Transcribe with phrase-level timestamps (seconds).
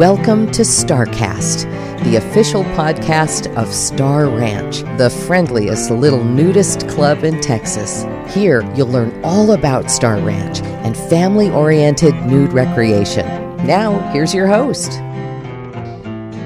[0.00, 7.38] Welcome to StarCast, the official podcast of Star Ranch, the friendliest little nudist club in
[7.42, 8.06] Texas.
[8.32, 13.26] Here, you'll learn all about Star Ranch and family oriented nude recreation.
[13.66, 14.90] Now, here's your host.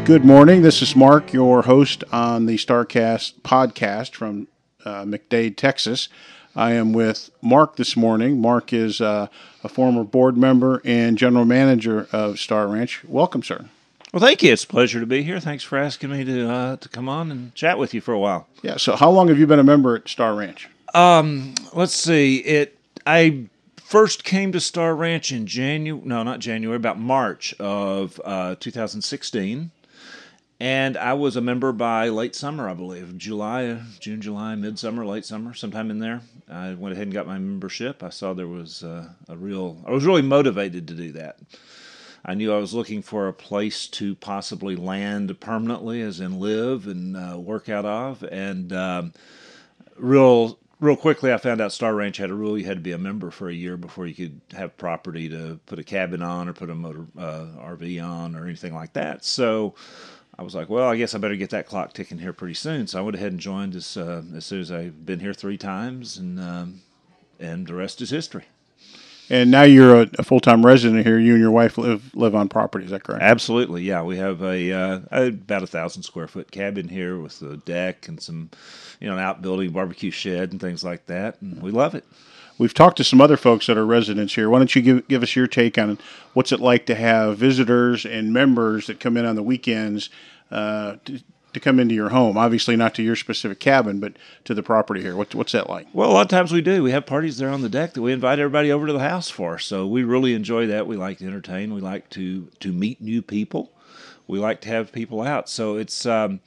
[0.05, 0.63] Good morning.
[0.63, 4.49] This is Mark, your host on the StarCast podcast from
[4.85, 6.09] uh, McDade, Texas.
[6.57, 8.41] I am with Mark this morning.
[8.41, 9.29] Mark is uh,
[9.64, 13.03] a former board member and general manager of Star Ranch.
[13.04, 13.64] Welcome, sir.
[14.13, 14.53] Well, thank you.
[14.53, 15.40] It's a pleasure to be here.
[15.40, 18.18] Thanks for asking me to uh, to come on and chat with you for a
[18.18, 18.46] while.
[18.63, 18.77] Yeah.
[18.77, 20.68] So, how long have you been a member at Star Ranch?
[20.95, 22.37] Um, let's see.
[22.37, 23.46] It I
[23.77, 26.01] first came to Star Ranch in January.
[26.07, 26.76] No, not January.
[26.76, 29.73] About March of uh, 2016.
[30.61, 35.25] And I was a member by late summer, I believe, July, June, July, midsummer, late
[35.25, 36.20] summer, sometime in there.
[36.48, 38.03] I went ahead and got my membership.
[38.03, 41.41] I saw there was uh, a real, I was really motivated to do that.
[42.25, 46.86] I knew I was looking for a place to possibly land permanently, as in live
[46.86, 48.23] and uh, work out of.
[48.23, 49.12] And um,
[49.97, 52.92] real, real quickly, I found out Star Ranch had a rule: you had to be
[52.92, 56.48] a member for a year before you could have property to put a cabin on
[56.48, 59.23] or put a motor uh, RV on or anything like that.
[59.25, 59.75] So
[60.39, 62.87] I was like, well, I guess I better get that clock ticking here pretty soon.
[62.87, 65.59] So I went ahead and joined as uh, as soon as I've been here three
[65.59, 66.81] times, and um,
[67.39, 68.45] and the rest is history.
[69.31, 71.19] And now you're a, a full time resident here.
[71.19, 72.85] You and your wife live live on property.
[72.85, 73.23] Is that correct?
[73.23, 74.03] Absolutely, yeah.
[74.03, 78.21] We have a, uh, about a thousand square foot cabin here with a deck and
[78.21, 78.51] some,
[79.01, 82.05] you know, an outbuilding, barbecue shed, and things like that, and we love it.
[82.57, 84.49] We've talked to some other folks that are residents here.
[84.49, 85.99] Why don't you give give us your take on
[86.35, 90.09] what's it like to have visitors and members that come in on the weekends
[90.51, 91.21] uh, to,
[91.53, 92.37] to come into your home?
[92.39, 94.13] Obviously, not to your specific cabin, but
[94.45, 95.17] to the property here.
[95.17, 95.89] What, what's that like?
[95.93, 96.83] Well, a lot of times we do.
[96.83, 99.31] We have parties there on the deck that we invite everybody over to the house
[99.31, 99.59] for.
[99.59, 100.87] So we really enjoy that.
[100.87, 101.75] We like to entertain.
[101.75, 103.73] We like to to meet new people.
[104.29, 105.48] We like to have people out.
[105.48, 106.07] So it's.
[106.07, 106.41] Um,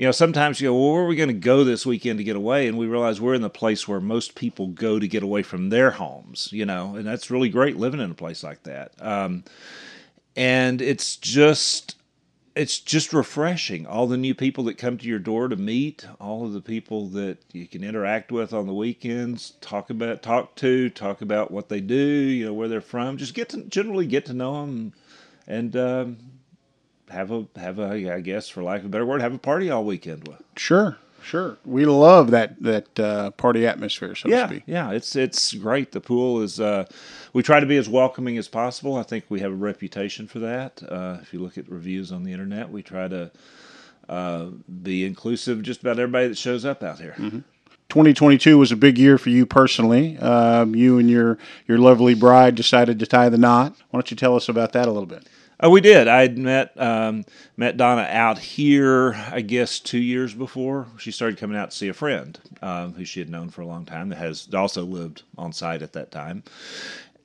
[0.00, 2.24] you know, sometimes you go, well, where are we going to go this weekend to
[2.24, 2.66] get away?
[2.66, 5.68] And we realize we're in the place where most people go to get away from
[5.68, 8.92] their homes, you know, and that's really great living in a place like that.
[8.98, 9.44] Um,
[10.34, 11.96] and it's just,
[12.54, 13.86] it's just refreshing.
[13.86, 17.08] All the new people that come to your door to meet, all of the people
[17.08, 21.68] that you can interact with on the weekends, talk about, talk to, talk about what
[21.68, 23.18] they do, you know, where they're from.
[23.18, 24.94] Just get to generally get to know them,
[25.46, 26.16] and um,
[27.10, 29.70] have a have a I guess for lack of a better word, have a party
[29.70, 30.42] all weekend with.
[30.56, 31.58] Sure, sure.
[31.64, 34.62] We love that that uh, party atmosphere, so yeah, to speak.
[34.66, 35.92] Yeah, it's it's great.
[35.92, 36.60] The pool is.
[36.60, 36.86] Uh,
[37.32, 38.96] we try to be as welcoming as possible.
[38.96, 40.82] I think we have a reputation for that.
[40.88, 43.30] Uh, if you look at reviews on the internet, we try to
[44.08, 44.46] uh,
[44.82, 47.14] be inclusive just about everybody that shows up out here.
[47.18, 47.40] Mm-hmm.
[47.90, 50.16] 2022 was a big year for you personally.
[50.18, 53.74] Um, you and your your lovely bride decided to tie the knot.
[53.90, 55.28] Why don't you tell us about that a little bit?
[55.62, 56.08] Oh, we did.
[56.08, 57.24] I had met um,
[57.58, 61.88] met Donna out here, I guess, two years before she started coming out to see
[61.88, 65.22] a friend um, who she had known for a long time that has also lived
[65.36, 66.44] on site at that time,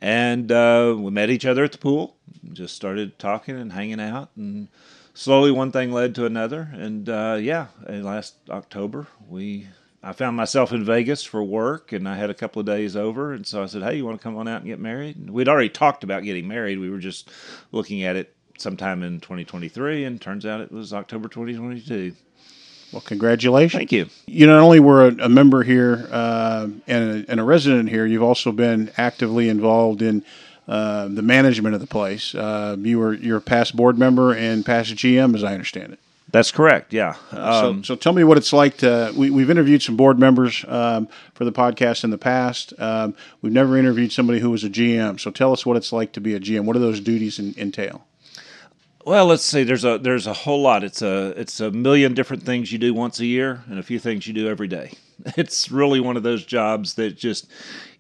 [0.02, 2.18] and uh, we met each other at the pool.
[2.52, 4.68] Just started talking and hanging out, and
[5.14, 6.70] slowly one thing led to another.
[6.74, 9.68] And uh, yeah, last October we
[10.06, 13.34] I found myself in Vegas for work, and I had a couple of days over,
[13.34, 15.32] and so I said, "Hey, you want to come on out and get married?" And
[15.32, 16.78] we'd already talked about getting married.
[16.78, 17.28] We were just
[17.72, 22.14] looking at it sometime in 2023, and turns out it was October 2022.
[22.92, 23.80] Well, congratulations!
[23.80, 24.06] Thank you.
[24.28, 28.06] You not only were a, a member here uh, and, a, and, a, resident here,
[28.06, 30.24] you've also been actively involved in
[30.68, 32.36] uh, the management of the place.
[32.36, 36.00] Uh, you were you're a past board member and past GM, as I understand it.
[36.32, 36.92] That's correct.
[36.92, 37.16] Yeah.
[37.32, 39.14] Um, so, so tell me what it's like to.
[39.16, 42.74] We, have interviewed some board members um, for the podcast in the past.
[42.78, 45.20] Um, we've never interviewed somebody who was a GM.
[45.20, 46.66] So tell us what it's like to be a GM.
[46.66, 48.06] What do those duties in, entail?
[49.06, 49.64] Well, let's see.
[49.64, 50.84] There's a there's a whole lot.
[50.84, 54.00] It's a it's a million different things you do once a year, and a few
[54.00, 54.92] things you do every day.
[55.38, 57.48] It's really one of those jobs that just,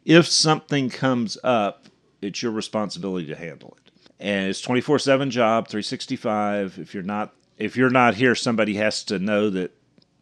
[0.03, 1.85] if something comes up,
[2.21, 3.91] it's your responsibility to handle it.
[4.19, 6.77] And it's 24 7 job, 365.
[6.77, 9.71] If you're not if you're not here, somebody has to know that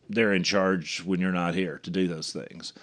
[0.09, 2.74] they're in charge when you're not here to do those things.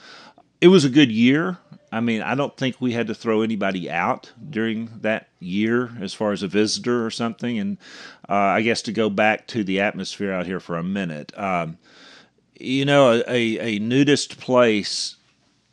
[0.61, 1.59] It was a good year.
[1.93, 6.13] I mean, I don't think we had to throw anybody out during that year as
[6.13, 7.59] far as a visitor or something.
[7.59, 7.79] And
[8.29, 11.79] uh, I guess to go back to the atmosphere out here for a minute, um,
[12.59, 15.17] you know, a, a nudist place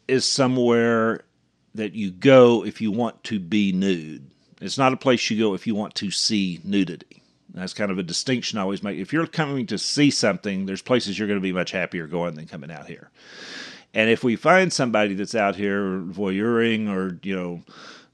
[0.08, 1.26] is somewhere
[1.76, 4.32] that you go if you want to be nude.
[4.62, 7.22] It's not a place you go if you want to see nudity.
[7.58, 8.98] That's kind of a distinction I always make.
[8.98, 12.36] If you're coming to see something, there's places you're going to be much happier going
[12.36, 13.10] than coming out here.
[13.94, 17.64] And if we find somebody that's out here voyeuring or, you know,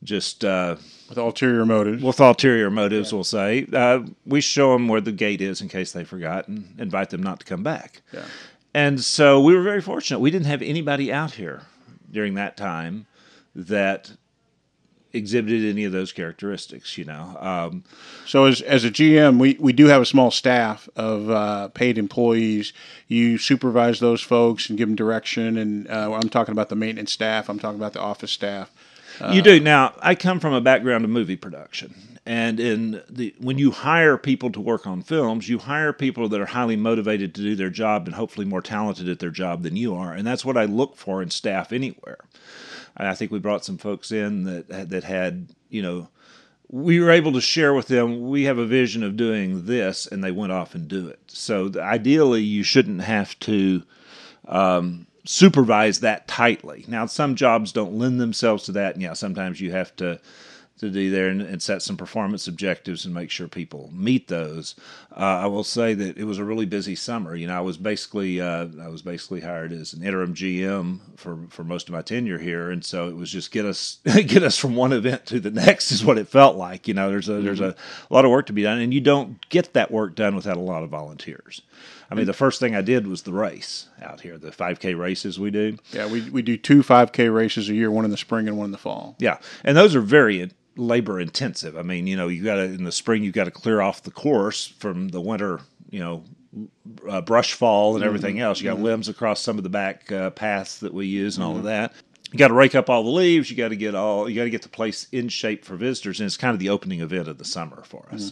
[0.04, 0.76] just uh,
[1.10, 2.04] with ulterior motives.
[2.04, 3.68] with ulterior motives, we'll say.
[3.72, 7.24] Uh, we show them where the gate is in case they forgot and invite them
[7.24, 8.02] not to come back.
[8.14, 8.26] Yeah.
[8.74, 10.20] And so we were very fortunate.
[10.20, 11.64] We didn't have anybody out here
[12.12, 13.06] during that time
[13.56, 14.12] that
[15.14, 17.38] exhibited any of those characteristics, you know.
[17.40, 17.84] Um,
[18.26, 21.98] So as as a GM, we, we do have a small staff of uh, paid
[21.98, 22.74] employees.
[23.08, 25.58] You supervise those folks and give them direction.
[25.58, 27.50] And uh, I'm talking about the maintenance staff.
[27.50, 28.72] I'm talking about the office staff.
[29.32, 29.60] you do.
[29.60, 31.94] Now, I come from a background of movie production.
[32.26, 36.40] And in the when you hire people to work on films, you hire people that
[36.40, 39.76] are highly motivated to do their job and hopefully more talented at their job than
[39.76, 40.14] you are.
[40.14, 42.20] And that's what I look for in staff anywhere.
[42.96, 46.10] I think we brought some folks in that that had, you know,
[46.70, 50.24] we were able to share with them we have a vision of doing this and
[50.24, 51.20] they went off and do it.
[51.28, 53.84] So ideally you shouldn't have to
[54.48, 56.86] um, supervise that tightly.
[56.88, 60.20] Now, some jobs don't lend themselves to that, and yeah, sometimes you have to
[60.84, 64.76] to do there and, and set some performance objectives and make sure people meet those.
[65.12, 67.36] Uh, I will say that it was a really busy summer.
[67.36, 71.40] You know, I was basically uh, I was basically hired as an interim GM for
[71.50, 74.58] for most of my tenure here, and so it was just get us get us
[74.58, 76.88] from one event to the next is what it felt like.
[76.88, 77.76] You know, there's a there's a
[78.10, 80.62] lot of work to be done, and you don't get that work done without a
[80.62, 81.62] lot of volunteers.
[82.14, 85.40] I mean, the first thing I did was the race out here, the 5K races
[85.40, 85.80] we do.
[85.92, 88.66] Yeah, we, we do two 5K races a year, one in the spring and one
[88.66, 89.16] in the fall.
[89.18, 91.78] Yeah, and those are very labor intensive.
[91.78, 94.04] I mean, you know, you got to in the spring you got to clear off
[94.04, 95.60] the course from the winter,
[95.90, 96.24] you know,
[97.10, 98.62] uh, brush fall and everything else.
[98.62, 101.58] You got limbs across some of the back uh, paths that we use and all
[101.58, 101.94] of that.
[102.32, 103.52] You got to rake up all the leaves.
[103.52, 104.28] You got to get all.
[104.28, 106.70] You got to get the place in shape for visitors, and it's kind of the
[106.70, 108.32] opening event of the summer for us.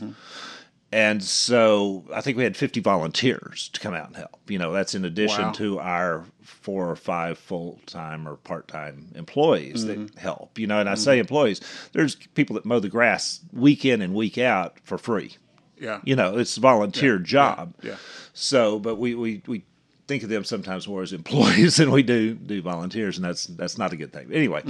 [0.91, 4.41] And so I think we had 50 volunteers to come out and help.
[4.49, 5.51] You know, that's in addition Wow.
[5.53, 10.17] to our four or five full time or part time employees that mm-hmm.
[10.17, 10.59] help.
[10.59, 11.01] You know, and I mm-hmm.
[11.01, 11.61] say employees,
[11.93, 15.37] there's people that mow the grass week in and week out for free.
[15.79, 15.99] Yeah.
[16.03, 17.73] You know, it's a volunteer job.
[17.81, 17.95] Yeah.
[18.33, 19.63] So, but we, we, we
[20.11, 23.77] think of them sometimes more as employees than we do do volunteers, and that's that's
[23.77, 24.29] not a good thing.
[24.33, 24.61] Anyway,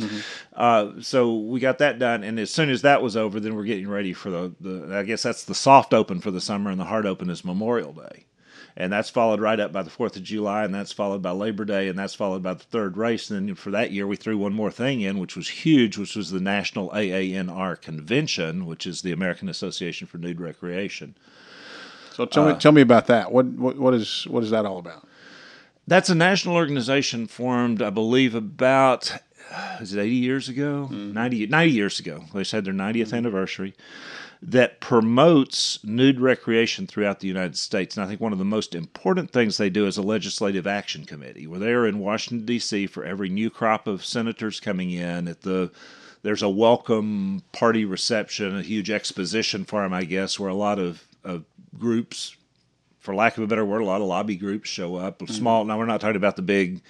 [0.53, 3.63] uh, so we got that done, and as soon as that was over, then we're
[3.63, 6.79] getting ready for the, the I guess that's the soft open for the summer, and
[6.79, 8.25] the hard open is Memorial Day.
[8.77, 11.65] And that's followed right up by the Fourth of July, and that's followed by Labor
[11.65, 13.29] Day, and that's followed by the third race.
[13.29, 16.15] And then for that year, we threw one more thing in, which was huge, which
[16.15, 21.15] was the National AANR Convention, which is the American Association for Nude Recreation.
[22.13, 23.31] So tell Uh, me tell me about that.
[23.31, 25.07] What what what is what is that all about?
[25.87, 29.13] That's a national organization formed, I believe, about
[29.81, 30.89] is it 80 years ago?
[30.91, 31.13] Mm-hmm.
[31.13, 32.23] 90, 90 years ago.
[32.33, 33.15] They just had their 90th mm-hmm.
[33.15, 33.75] anniversary
[34.43, 37.95] that promotes nude recreation throughout the United States.
[37.95, 41.05] And I think one of the most important things they do is a legislative action
[41.05, 42.87] committee where they're in Washington, D.C.
[42.87, 45.71] for every new crop of senators coming in at the
[46.23, 50.77] there's a welcome party reception, a huge exposition for them, I guess, where a lot
[50.77, 51.45] of, of
[51.79, 52.35] groups
[53.01, 55.21] for lack of a better word, a lot of lobby groups show up.
[55.27, 55.65] Small.
[55.65, 56.81] Now we're not talking about the big,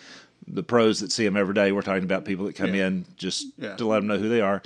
[0.48, 1.72] the pros that see them every day.
[1.72, 2.88] We're talking about people that come Yeah.
[2.88, 3.76] in just Yeah.
[3.78, 4.62] to let them know who they are,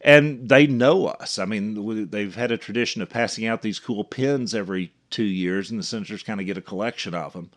[0.00, 1.38] and they know us.
[1.38, 5.70] I mean, they've had a tradition of passing out these cool pins every two years,
[5.70, 7.50] and the senators kind of get a collection of them.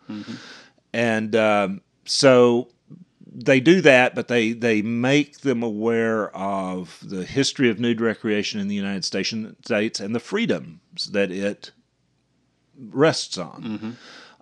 [0.92, 2.68] And um, so
[3.34, 8.60] they do that, but they they make them aware of the history of nude recreation
[8.60, 11.72] in the United States and the freedoms that it
[12.78, 13.96] rests on.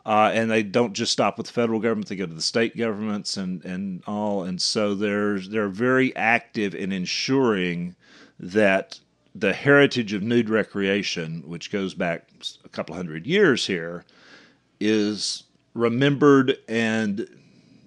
[0.06, 2.76] Uh, and they don't just stop with the federal government; they go to the state
[2.76, 4.44] governments and, and all.
[4.44, 7.94] And so they're they're very active in ensuring
[8.38, 8.99] that
[9.34, 12.28] the heritage of nude recreation, which goes back
[12.64, 14.04] a couple hundred years here,
[14.80, 15.44] is
[15.75, 17.28] remembered and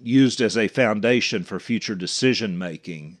[0.02, 3.18] used as a foundation for future decision making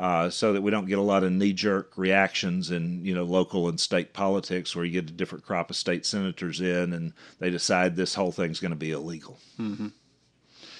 [0.00, 3.68] uh, so that we don't get a lot of knee-jerk reactions in you know local
[3.68, 7.50] and state politics where you get a different crop of state senators in and they
[7.50, 9.38] decide this whole thing's going to be illegal.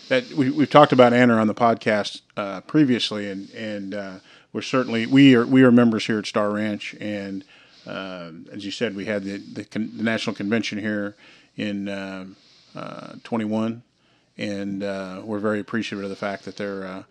[0.09, 4.15] that we, we've talked about AANR on the podcast uh, previously, and and uh,
[4.53, 7.45] we're certainly we are we are members here at Star Ranch, and
[7.87, 11.17] um as you said, we had the the, con- the national convention here
[11.57, 12.37] in um
[12.75, 13.83] uh, 21,
[14.39, 17.05] and uh, we're very appreciative of the fact that they're.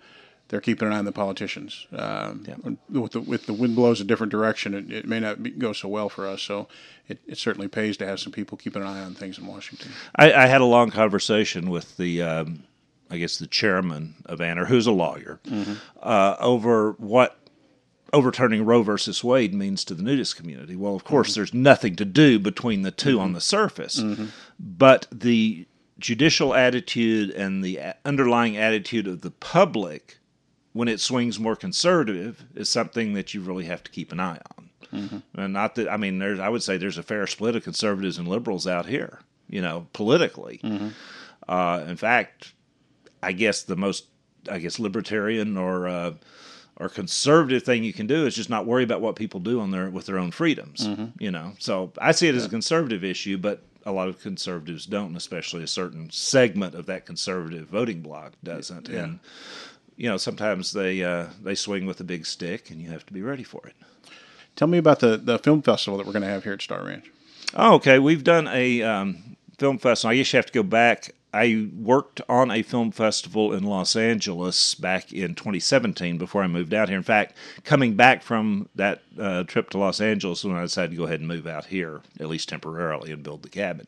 [0.52, 1.88] They're keeping an eye on the politicians.
[1.94, 2.44] Um,
[2.90, 5.72] With the with the wind blows a different direction, it, it may not be, go
[5.72, 6.42] so well for us.
[6.42, 6.68] So
[7.08, 9.94] it, it certainly pays to have some people keeping an eye on things in Washington.
[10.14, 12.64] I, I had a long conversation with the, um,
[13.10, 15.40] I guess, the chairman of AANR, who's a lawyer,
[16.02, 17.38] uh, over what
[18.12, 20.76] overturning Roe versus Wade means to the nudist community.
[20.76, 24.04] Well, of course, there's nothing to do between the 2 on the surface,
[24.60, 25.66] but the
[25.98, 30.18] judicial attitude and the underlying attitude of the public
[30.74, 34.40] when it swings more conservative is something that you really have to keep an eye
[34.58, 34.70] on.
[34.94, 35.40] Mm-hmm.
[35.40, 38.18] And not that I mean, there's I would say there's a fair split of conservatives
[38.18, 39.20] and liberals out here.
[39.50, 40.62] You know, politically.
[40.64, 40.90] Mm-hmm.
[41.48, 42.54] Uh, in fact,
[43.22, 44.06] I guess the most
[44.50, 46.14] I guess libertarian or uh,
[46.78, 49.72] or conservative thing you can do is just not worry about what people do on
[49.72, 50.88] their with their own freedoms.
[50.88, 51.22] Mm-hmm.
[51.22, 54.86] You know, so I see it as a conservative issue, but a lot of conservatives
[54.86, 58.88] don't, especially a certain segment of that conservative voting bloc doesn't.
[58.88, 59.04] Yeah.
[59.04, 59.20] And
[59.96, 63.14] you know, sometimes they uh, they swing with a big stick, and you have to
[63.14, 63.76] be ready for it.
[64.56, 66.84] Tell me about the the film festival that we're going to have here at Star
[66.84, 67.10] Ranch.
[67.54, 68.00] Oh, okay.
[68.00, 70.12] We've done a um, film festival.
[70.12, 73.96] I guess you have to go back I worked on a film festival in Los
[73.96, 76.98] Angeles back in 2017 before I moved out here.
[76.98, 80.98] In fact, coming back from that uh, trip to Los Angeles when I decided to
[80.98, 83.88] go ahead and move out here, at least temporarily, and build the cabin.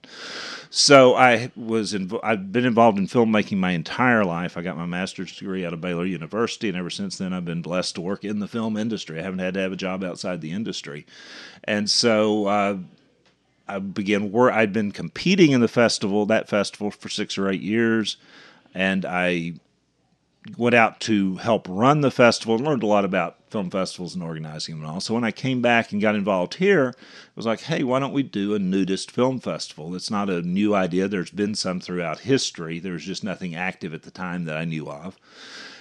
[0.69, 4.55] So I was I've been involved in filmmaking my entire life.
[4.55, 7.61] I got my master's degree out of Baylor University, and ever since then I've been
[7.61, 9.19] blessed to work in the film industry.
[9.19, 11.05] I haven't had to have a job outside the industry,
[11.65, 12.45] and so.
[12.45, 12.77] Uh,
[13.67, 14.53] I began work.
[14.53, 18.17] I'd been competing in the festival, that festival, for six or eight years,
[18.73, 19.53] and I
[20.57, 24.23] went out to help run the festival and learned a lot about film festivals and
[24.23, 24.99] organizing them and all.
[24.99, 28.13] So when I came back and got involved here, it was like, hey, why don't
[28.13, 29.95] we do a nudist film festival?
[29.95, 31.07] It's not a new idea.
[31.07, 32.79] There's been some throughout history.
[32.79, 35.17] There was just nothing active at the time that I knew of.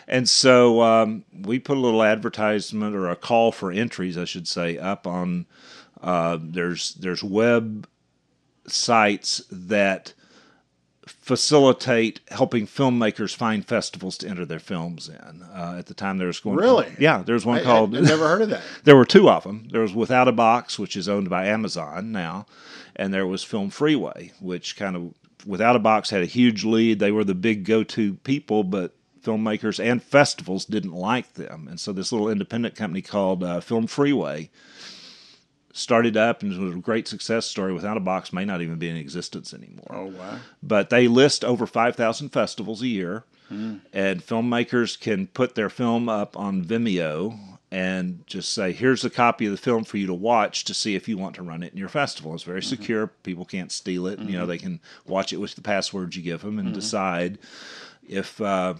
[0.06, 4.46] And so um, we put a little advertisement or a call for entries, I should
[4.46, 5.46] say, up on
[6.02, 7.86] uh, there's there's web
[8.66, 10.14] sites that
[11.06, 15.42] facilitate helping filmmakers find festivals to enter their films in.
[15.42, 17.96] Uh, at the time, there was going really, to, yeah, was one I, called.
[17.96, 18.62] I, never heard of that.
[18.84, 19.68] there were two of them.
[19.70, 22.46] There was Without a Box, which is owned by Amazon now,
[22.94, 27.00] and there was Film Freeway, which kind of Without a Box had a huge lead.
[27.00, 28.94] They were the big go-to people, but
[29.24, 33.86] filmmakers and festivals didn't like them, and so this little independent company called uh, Film
[33.86, 34.50] Freeway
[35.72, 37.72] started up and was a great success story.
[37.72, 39.86] Without a box, may not even be in existence anymore.
[39.90, 40.38] Oh wow!
[40.62, 43.80] But they list over five thousand festivals a year, mm.
[43.92, 47.38] and filmmakers can put their film up on Vimeo
[47.70, 50.94] and just say, "Here's a copy of the film for you to watch to see
[50.94, 52.68] if you want to run it in your festival." It's very mm-hmm.
[52.68, 54.18] secure; people can't steal it.
[54.18, 54.28] Mm-hmm.
[54.28, 54.48] You know, mm-hmm.
[54.50, 56.76] they can watch it with the passwords you give them and mm-hmm.
[56.76, 57.38] decide
[58.06, 58.40] if.
[58.40, 58.74] Uh,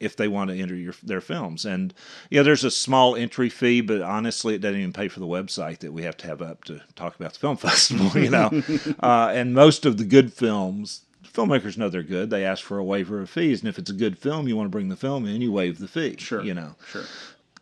[0.00, 1.64] if they want to enter your, their films.
[1.64, 1.92] And
[2.30, 5.78] yeah, there's a small entry fee, but honestly, it doesn't even pay for the website
[5.80, 8.20] that we have to have up to talk about the film festival.
[8.20, 8.62] You know,
[9.00, 11.02] uh, and most of the good films.
[11.24, 12.30] Filmmakers know they're good.
[12.30, 14.66] They ask for a waiver of fees, and if it's a good film, you want
[14.66, 16.16] to bring the film in, you waive the fee.
[16.18, 16.74] Sure, you know.
[16.88, 17.04] Sure.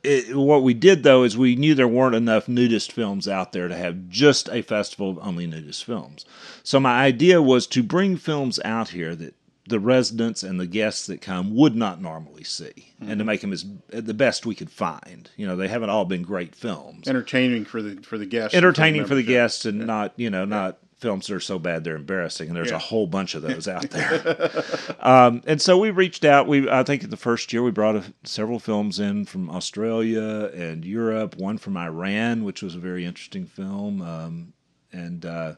[0.02, 3.66] It, what we did though is we knew there weren't enough nudist films out there
[3.66, 6.24] to have just a festival of only nudist films.
[6.62, 9.34] So my idea was to bring films out here that
[9.68, 13.02] the residents and the guests that come would not normally see, mm-hmm.
[13.02, 13.26] and to mm-hmm.
[13.26, 15.30] make them as the best we could find.
[15.36, 17.08] You know, they haven't all been great films.
[17.08, 18.56] Entertaining for the for the guests.
[18.56, 19.86] Entertaining for the guests, and yeah.
[19.86, 22.48] not you know not films that are so bad they're embarrassing.
[22.48, 22.76] And there's yeah.
[22.76, 24.64] a whole bunch of those out there.
[25.00, 26.46] um, and so we reached out.
[26.46, 30.50] We I think in the first year we brought a, several films in from Australia
[30.54, 31.36] and Europe.
[31.36, 34.52] One from Iran, which was a very interesting film, um,
[34.92, 35.24] and.
[35.24, 35.54] Uh,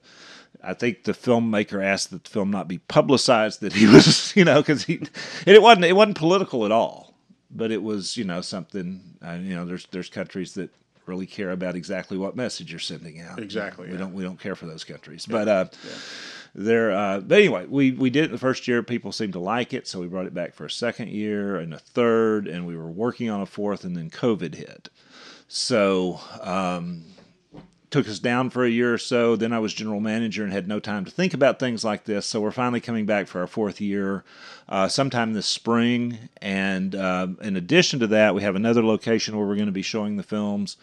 [0.62, 3.60] I think the filmmaker asked that the film not be publicized.
[3.60, 5.10] That he was, you know, because he, and
[5.46, 7.14] it wasn't it wasn't political at all,
[7.50, 9.00] but it was, you know, something.
[9.24, 10.70] Uh, you know, there's there's countries that
[11.06, 13.40] really care about exactly what message you're sending out.
[13.40, 13.86] Exactly.
[13.86, 13.98] We yeah.
[13.98, 15.32] don't we don't care for those countries, yeah.
[15.32, 15.90] but uh, yeah.
[16.54, 16.92] there.
[16.92, 18.82] Uh, but anyway, we we did it the first year.
[18.82, 21.72] People seemed to like it, so we brought it back for a second year and
[21.74, 24.90] a third, and we were working on a fourth, and then COVID hit.
[25.48, 26.20] So.
[26.42, 27.04] Um,
[27.90, 29.36] took us down for a year or so.
[29.36, 32.26] Then I was general manager and had no time to think about things like this.
[32.26, 34.24] So we're finally coming back for our fourth year
[34.68, 36.18] uh, sometime this spring.
[36.42, 39.82] And uh, in addition to that, we have another location where we're going to be
[39.82, 40.76] showing the films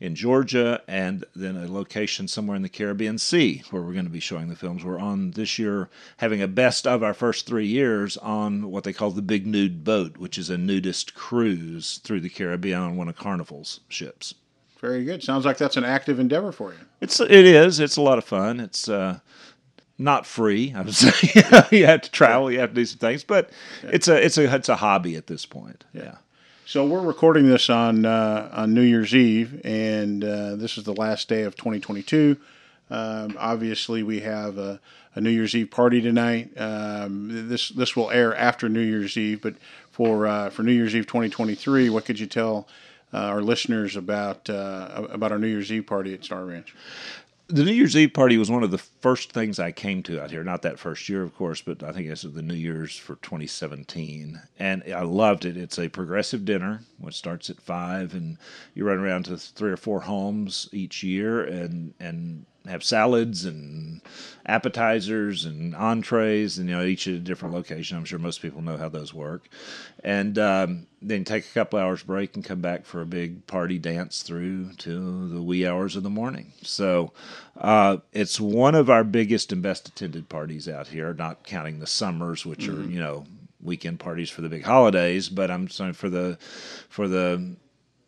[0.00, 4.10] in Georgia and then a location somewhere in the Caribbean Sea where we're going to
[4.10, 4.82] be showing the films.
[4.82, 8.94] We're on this year having a best of our first three years on what they
[8.94, 13.08] call the Big Nude Boat, which is a nudist cruise through the Caribbean on one
[13.08, 14.34] of Carnival's ships.
[14.80, 15.22] Very good.
[15.22, 16.78] Sounds like that's an active endeavor for you.
[17.00, 17.80] It's it is.
[17.80, 18.60] It's a lot of fun.
[18.60, 19.20] It's uh,
[19.98, 20.72] not free.
[20.74, 22.50] I would say you have to travel.
[22.50, 23.50] You have to do some things, but
[23.84, 23.90] yeah.
[23.92, 25.84] it's a it's a it's a hobby at this point.
[25.92, 26.02] Yeah.
[26.02, 26.14] yeah.
[26.64, 30.94] So we're recording this on uh, on New Year's Eve, and uh, this is the
[30.94, 32.38] last day of 2022.
[32.88, 34.80] Um, obviously, we have a,
[35.14, 36.58] a, New Year's Eve party tonight.
[36.58, 39.56] Um, this this will air after New Year's Eve, but
[39.90, 42.66] for uh, for New Year's Eve 2023, what could you tell
[43.12, 46.74] uh, our listeners about uh, about our New Year's Eve party at Star Ranch?
[47.52, 50.30] the New Year's Eve party was one of the first things I came to out
[50.30, 50.44] here.
[50.44, 53.16] Not that first year, of course, but I think this was the New Year's for
[53.16, 55.56] 2017, and I loved it.
[55.56, 58.38] It's a progressive dinner, which starts at five, and
[58.74, 64.00] you run around to three or four homes each year, and and have salads and
[64.46, 67.96] appetizers and entrees, and you know each at a different location.
[67.96, 69.48] I'm sure most people know how those work,
[70.02, 73.78] and um, then take a couple hours break and come back for a big party
[73.78, 76.52] dance through to the wee hours of the morning.
[76.62, 77.12] So
[77.56, 81.86] uh, it's one of our biggest and best attended parties out here, not counting the
[81.86, 82.82] summers, which mm-hmm.
[82.82, 83.26] are you know
[83.62, 85.28] weekend parties for the big holidays.
[85.28, 86.38] But I'm sorry for the
[86.88, 87.56] for the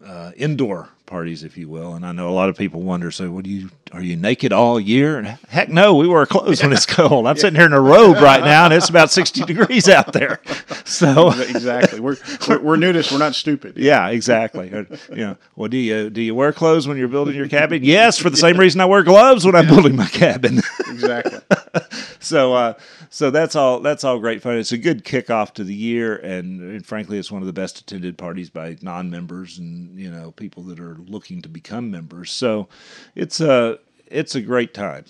[0.05, 1.95] uh, indoor parties, if you will.
[1.95, 4.53] And I know a lot of people wonder, so what do you are you naked
[4.53, 5.19] all year?
[5.19, 7.27] And heck no, we wear clothes when it's cold.
[7.27, 10.41] I'm sitting here in a robe right now, and it's about 60 degrees out there.
[10.85, 12.17] So exactly, we're,
[12.49, 13.13] we're, we're nudists.
[13.13, 13.77] We're not stupid.
[13.77, 14.69] Yeah, exactly.
[14.69, 17.83] You know, well, do you do you wear clothes when you're building your cabin?
[17.83, 20.61] Yes, for the same reason I wear gloves when I'm building my cabin.
[20.89, 21.39] exactly.
[22.21, 22.75] so uh,
[23.11, 24.57] so that's all that's all great fun.
[24.57, 27.79] It's a good kickoff to the year, and, and frankly, it's one of the best
[27.79, 32.31] attended parties by non-members and you know people that are looking to become members.
[32.31, 32.69] So
[33.15, 35.05] it's a it's a great time.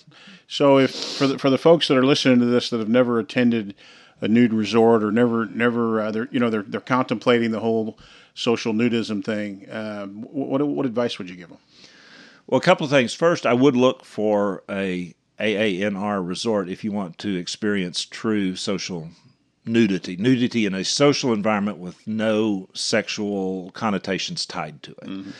[0.48, 3.18] So if for the for the folks that are listening to this that have never
[3.18, 3.74] attended
[4.20, 7.98] a nude resort or never never uh, they're you know they're they're contemplating the whole
[8.34, 11.58] social nudism thing, um, what what advice would you give them?
[12.46, 13.14] Well, a couple of things.
[13.14, 19.08] First, I would look for a AANR resort if you want to experience true social
[19.64, 25.08] nudity, nudity in a social environment with no sexual connotations tied to it.
[25.08, 25.30] Mm-hmm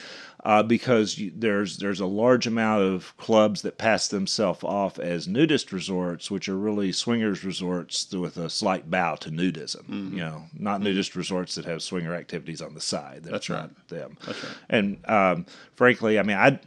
[0.44, 5.28] uh, because you, there's there's a large amount of clubs that pass themselves off as
[5.28, 9.84] nudist resorts, which are really swingers resorts with a slight bow to nudism.
[9.84, 10.14] Mm-hmm.
[10.14, 10.84] You know, not mm-hmm.
[10.84, 13.22] nudist resorts that have swinger activities on the side.
[13.22, 13.88] That's, That's right.
[13.88, 14.18] Them.
[14.26, 14.52] That's right.
[14.68, 15.46] And um,
[15.76, 16.58] frankly, I mean, I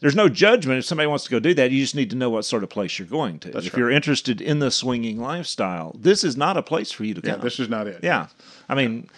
[0.00, 1.70] there's no judgment if somebody wants to go do that.
[1.70, 3.50] You just need to know what sort of place you're going to.
[3.50, 3.80] That's if right.
[3.80, 7.28] you're interested in the swinging lifestyle, this is not a place for you to go.
[7.28, 7.44] yeah, come.
[7.44, 8.00] This is not it.
[8.02, 8.28] Yeah,
[8.68, 9.08] I mean,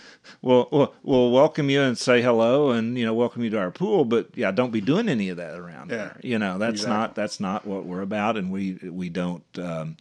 [0.43, 3.71] we'll, we'll, we'll welcome you and say hello and you know welcome you to our
[3.71, 5.97] pool, but yeah, don't be doing any of that around yeah.
[5.97, 6.21] there.
[6.23, 6.97] You know, that's exactly.
[6.97, 9.45] not that's not what we're about, and we we don't.
[9.59, 9.97] Um,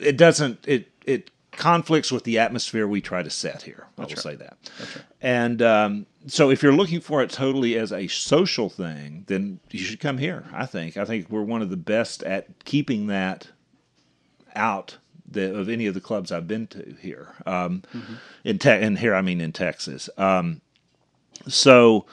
[0.00, 3.86] it doesn't it it conflicts with the atmosphere we try to set here.
[3.98, 4.18] I will right.
[4.18, 4.56] say that.
[4.78, 5.04] Right.
[5.20, 9.80] And um, so, if you're looking for it totally as a social thing, then you
[9.80, 10.44] should come here.
[10.52, 10.96] I think.
[10.96, 13.48] I think we're one of the best at keeping that
[14.54, 17.34] out the, of any of the clubs I've been to here.
[17.44, 18.14] Um, mm-hmm.
[18.44, 20.08] In te- and here I mean in Texas.
[20.16, 20.60] Um,
[21.48, 22.06] so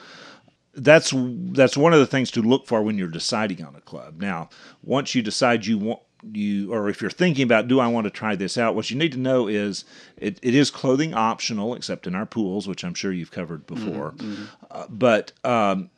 [0.74, 4.20] that's that's one of the things to look for when you're deciding on a club.
[4.20, 4.48] Now,
[4.82, 6.00] once you decide you want
[6.32, 8.96] you or if you're thinking about do I want to try this out, what you
[8.96, 9.84] need to know is
[10.16, 13.86] it, it is clothing optional, except in our pools, which I'm sure you've covered mm-hmm,
[13.86, 14.12] before.
[14.12, 14.44] Mm-hmm.
[14.70, 15.90] Uh, but um,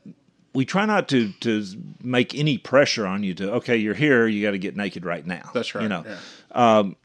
[0.53, 1.65] we try not to to
[2.03, 5.27] make any pressure on you to okay, you're here, you got to get naked right
[5.27, 5.51] now.
[5.55, 5.83] That's right.
[5.83, 6.79] You know, yeah.
[6.79, 6.97] um,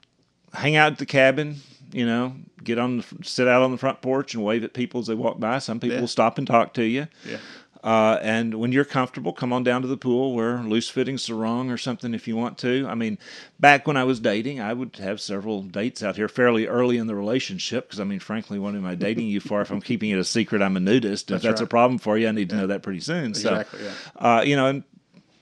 [0.54, 1.58] hang out at the cabin.
[1.92, 5.02] You know, get on the sit out on the front porch and wave at people
[5.02, 5.60] as they walk by.
[5.60, 6.02] Some people yeah.
[6.02, 7.08] will stop and talk to you.
[7.28, 7.38] Yeah.
[7.84, 11.72] Uh, and when you're comfortable, come on down to the pool, wear loose fitting sarong
[11.72, 12.86] or something if you want to.
[12.88, 13.18] I mean,
[13.60, 17.08] back when I was dating, I would have several dates out here fairly early in
[17.08, 20.12] the relationship because, I mean, frankly, what am I dating you for if I'm keeping
[20.12, 20.62] it a secret?
[20.62, 21.28] I'm a nudist.
[21.28, 21.66] That's if that's right.
[21.66, 22.62] a problem for you, I need to yeah.
[22.62, 23.30] know that pretty soon.
[23.32, 24.38] Exactly, so, yeah.
[24.38, 24.84] uh, you know, and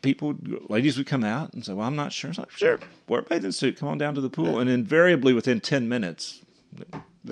[0.01, 0.35] people,
[0.69, 2.29] ladies would come out and say, Well, I'm not sure.
[2.29, 4.53] It's like, Sure, wear a bathing suit, come on down to the pool.
[4.53, 4.61] Yeah.
[4.61, 6.41] And invariably within 10 minutes,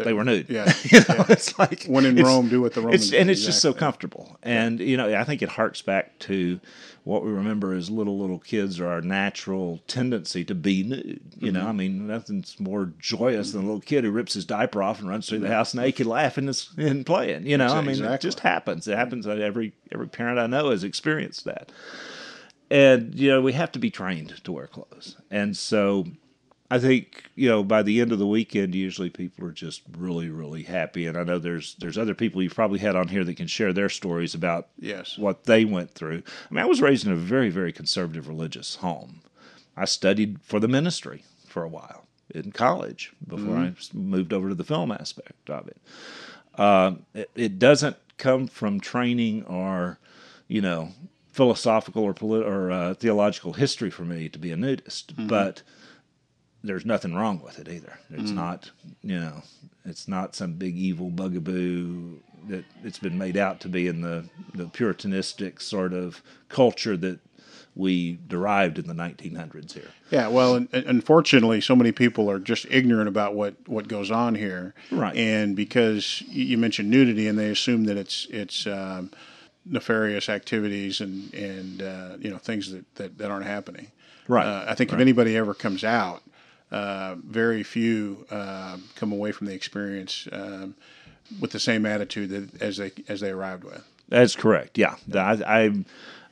[0.06, 0.50] they were nude.
[0.50, 1.26] Yeah, you know, yeah.
[1.30, 3.06] it's like when in Rome, do what the Romans.
[3.06, 3.52] It's, and it's exactly.
[3.52, 4.38] just so comfortable.
[4.44, 6.60] And you know, I think it harks back to
[7.04, 11.22] what we remember as little little kids or our natural tendency to be nude.
[11.38, 11.54] You mm-hmm.
[11.58, 15.00] know, I mean, nothing's more joyous than a little kid who rips his diaper off
[15.00, 17.48] and runs through the house naked, laughing and playing.
[17.48, 18.16] You know, I mean, exactly.
[18.16, 18.88] it just happens.
[18.88, 19.26] It happens.
[19.26, 21.72] Every every parent I know has experienced that.
[22.70, 26.06] And you know, we have to be trained to wear clothes, and so
[26.70, 30.30] I think you know by the end of the weekend, usually people are just really,
[30.30, 31.06] really happy.
[31.06, 33.74] And I know there's there's other people you've probably had on here that can share
[33.74, 36.24] their stories about yes what they went through.
[36.50, 39.22] I mean, I was raised in a very, very conservative religious home.
[39.76, 43.98] I studied for the ministry for a while in college before mm-hmm.
[43.98, 45.78] I moved over to the film aspect of it.
[46.56, 47.30] Uh, it.
[47.36, 50.00] It doesn't come from training or
[50.48, 50.90] you know
[51.32, 55.28] philosophical or polit- or uh, theological history for me to be a nudist, mm-hmm.
[55.28, 55.62] but
[56.63, 58.00] there's nothing wrong with it either.
[58.10, 58.36] It's mm.
[58.36, 59.43] not, you know,
[59.86, 64.26] it's not some big evil bugaboo that it's been made out to be in the,
[64.54, 67.20] the puritanistic sort of culture that
[67.76, 69.89] we derived in the 1900s here.
[70.10, 74.74] Yeah, well, unfortunately, so many people are just ignorant about what, what goes on here,
[74.91, 75.15] right?
[75.15, 79.12] And because you mentioned nudity, and they assume that it's it's um,
[79.65, 83.91] nefarious activities and and uh, you know things that, that, that aren't happening.
[84.28, 84.46] Right.
[84.46, 84.98] Uh, I think right.
[84.98, 86.24] if anybody ever comes out,
[86.72, 90.76] uh, very few uh, come away from the experience um,
[91.40, 93.84] with the same attitude that, as they as they arrived with.
[94.10, 94.78] That's correct.
[94.78, 95.42] Yeah, I,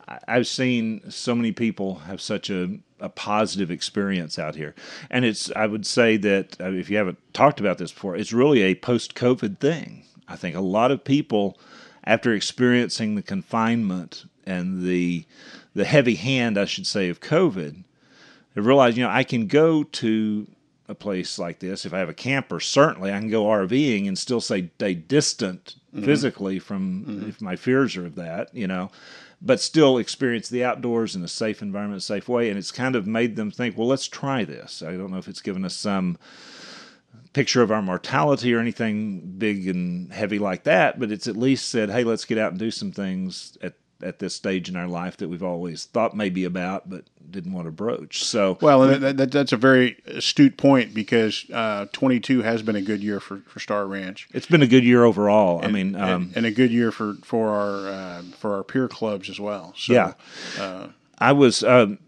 [0.08, 4.74] I I've seen so many people have such a a positive experience out here,
[5.10, 8.34] and it's I would say that uh, if you haven't talked about this before, it's
[8.34, 10.04] really a post COVID thing.
[10.28, 11.58] I think a lot of people,
[12.04, 15.26] after experiencing the confinement and the
[15.74, 17.84] the heavy hand, I should say, of COVID,
[18.56, 20.48] have realized you know I can go to
[20.88, 22.60] a place like this if I have a camper.
[22.60, 26.06] Certainly, I can go RVing and still say stay distant mm-hmm.
[26.06, 27.30] physically from mm-hmm.
[27.30, 28.54] if my fears are of that.
[28.54, 28.92] You know,
[29.42, 32.50] but still experience the outdoors in a safe environment, a safe way.
[32.50, 34.82] And it's kind of made them think, well, let's try this.
[34.82, 36.18] I don't know if it's given us some
[37.34, 41.68] picture of our mortality or anything big and heavy like that, but it's at least
[41.68, 43.74] said, hey, let's get out and do some things at
[44.06, 47.68] at this stage in our life that we've always thought maybe about but didn't want
[47.68, 48.24] to broach.
[48.24, 52.76] So well, and that, that, that's a very astute point because uh, 22 has been
[52.76, 54.28] a good year for, for Star Ranch.
[54.34, 55.58] It's been a good year overall.
[55.58, 58.64] And, I mean, um, and, and, a good year for for our uh, for our
[58.64, 59.74] peer clubs as well.
[59.76, 60.14] So, yeah,
[60.60, 60.88] uh,
[61.18, 61.64] I was.
[61.64, 62.00] Um,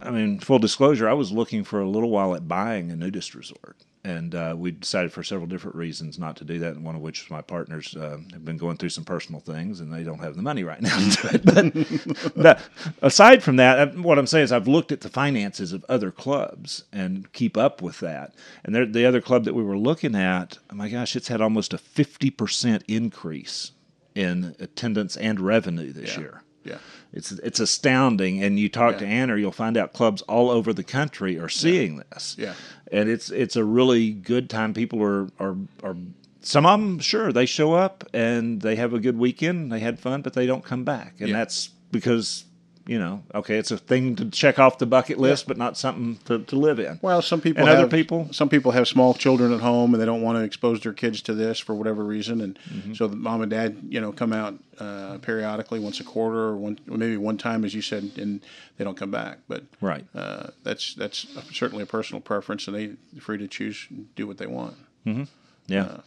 [0.00, 3.34] I mean, full disclosure, I was looking for a little while at buying a nudist
[3.34, 6.74] resort and uh, we decided for several different reasons not to do that.
[6.74, 9.80] And one of which was my partners uh, have been going through some personal things,
[9.80, 12.32] and they don't have the money right now to do it.
[12.36, 12.60] But
[13.02, 16.10] aside from that, uh, what I'm saying is I've looked at the finances of other
[16.10, 18.34] clubs and keep up with that.
[18.64, 21.72] And the other club that we were looking at, oh my gosh, it's had almost
[21.72, 23.72] a 50 percent increase
[24.14, 26.20] in attendance and revenue this yeah.
[26.20, 26.42] year.
[26.68, 26.78] Yeah.
[27.12, 28.98] It's it's astounding, and you talk yeah.
[28.98, 32.02] to AANR, you'll find out clubs all over the country are seeing yeah.
[32.12, 32.36] this.
[32.38, 32.54] Yeah,
[32.92, 34.74] and it's it's a really good time.
[34.74, 35.96] People are are are
[36.40, 39.98] some of them sure they show up and they have a good weekend, they had
[39.98, 41.36] fun, but they don't come back, and yeah.
[41.36, 42.44] that's because
[42.88, 46.18] you know, okay, it's a thing to check off the bucket list, but not something
[46.24, 46.98] to, to live in.
[47.02, 48.32] Well, some people and have, other people.
[48.32, 51.20] Some people have small children at home, and they don't want to expose their kids
[51.22, 52.94] to this for whatever reason, and mm-hmm.
[52.94, 56.56] so the mom and dad, you know, come out uh, periodically, once a quarter, or
[56.56, 58.40] one, maybe one time, as you said, and
[58.78, 59.40] they don't come back.
[59.48, 64.26] But right, uh, that's that's certainly a personal preference, and they're free to choose do
[64.26, 64.76] what they want.
[65.04, 65.24] Mm-hmm.
[65.66, 66.00] Yeah, uh,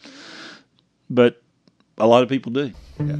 [1.08, 1.40] but
[1.96, 2.72] a lot of people do.
[2.98, 3.18] Yeah.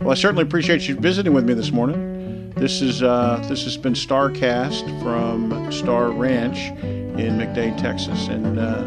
[0.00, 2.15] Well, I certainly appreciate you visiting with me this morning.
[2.56, 8.82] This is uh, this has been Starcast from Star Ranch in McDade, Texas, and uh,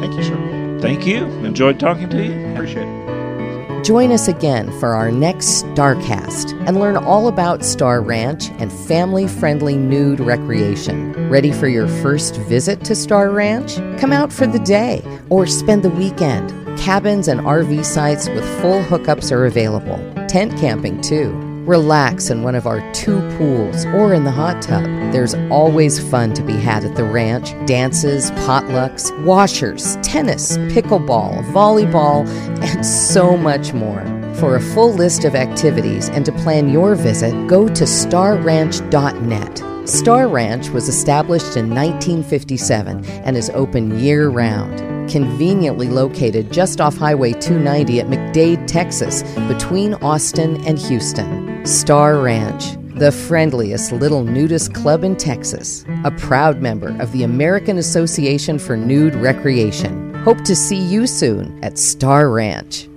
[0.00, 0.78] thank you, sir.
[0.82, 1.24] Thank you.
[1.44, 2.52] Enjoyed talking to you.
[2.54, 3.84] Appreciate it.
[3.84, 9.28] Join us again for our next Starcast and learn all about Star Ranch and family
[9.28, 11.30] friendly nude recreation.
[11.30, 13.76] Ready for your first visit to Star Ranch?
[14.00, 16.50] Come out for the day or spend the weekend.
[16.76, 19.98] Cabins and RV sites with full hookups are available.
[20.26, 21.47] Tent camping, too.
[21.68, 24.84] Relax in one of our two pools or in the hot tub.
[25.12, 32.26] There's always fun to be had at the ranch dances, potlucks, washers, tennis, pickleball, volleyball,
[32.62, 34.02] and so much more.
[34.36, 39.86] For a full list of activities and to plan your visit, go to starranch.net.
[39.86, 46.96] Star Ranch was established in 1957 and is open year round conveniently located just off
[46.96, 51.47] Highway 290 at McDade, Texas, between Austin and Houston.
[51.64, 57.78] Star Ranch, the friendliest little nudist club in Texas, a proud member of the American
[57.78, 60.14] Association for Nude Recreation.
[60.24, 62.88] Hope to see you soon at Star Ranch.